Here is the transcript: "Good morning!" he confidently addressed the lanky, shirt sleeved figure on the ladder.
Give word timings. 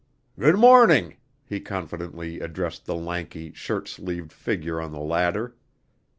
"Good 0.39 0.55
morning!" 0.55 1.17
he 1.45 1.59
confidently 1.59 2.39
addressed 2.39 2.87
the 2.87 2.95
lanky, 2.95 3.53
shirt 3.53 3.87
sleeved 3.87 4.33
figure 4.33 4.81
on 4.81 4.91
the 4.93 4.99
ladder. 4.99 5.53